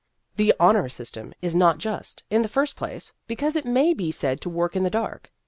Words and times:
The" 0.35 0.51
Honor 0.59 0.89
System" 0.89 1.31
is 1.43 1.53
not 1.53 1.77
just, 1.77 2.23
in 2.31 2.41
the 2.41 2.47
first 2.47 2.75
place, 2.75 3.13
because 3.27 3.55
it 3.55 3.65
may 3.65 3.93
be 3.93 4.09
said 4.09 4.41
to 4.41 4.49
work 4.49 4.75
in 4.75 4.81
the 4.81 4.89
dark. 4.89 5.29